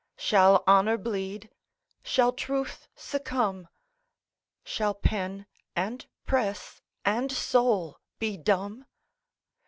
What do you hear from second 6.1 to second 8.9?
press, and soul be dumb?